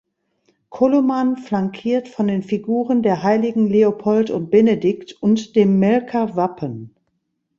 [0.71, 6.95] Koloman flankiert von den Figuren der Heiligen Leopold und Benedikt und dem Melker Wappen.